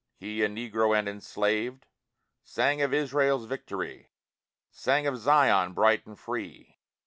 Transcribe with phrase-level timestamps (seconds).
[0.17, 1.85] He, a Negro and enslaved,
[2.43, 4.09] Sang of Israel's victory,
[4.71, 6.79] Sang of Zion, bright and free.